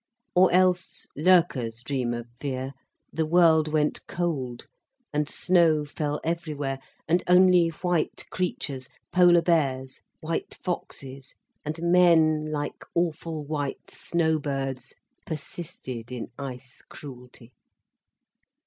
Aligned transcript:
Or 0.33 0.51
else, 0.51 1.05
Loerke's 1.15 1.83
dream 1.83 2.11
of 2.15 2.25
fear, 2.39 2.73
the 3.13 3.27
world 3.27 3.67
went 3.67 4.07
cold, 4.07 4.65
and 5.13 5.29
snow 5.29 5.85
fell 5.85 6.19
everywhere, 6.23 6.79
and 7.07 7.21
only 7.27 7.67
white 7.67 8.25
creatures, 8.31 8.89
polar 9.13 9.43
bears, 9.43 10.01
white 10.19 10.57
foxes, 10.63 11.35
and 11.63 11.79
men 11.83 12.51
like 12.51 12.83
awful 12.95 13.45
white 13.45 13.91
snow 13.91 14.39
birds, 14.39 14.95
persisted 15.27 16.11
in 16.11 16.31
ice 16.35 16.81
cruelty. 16.81 17.51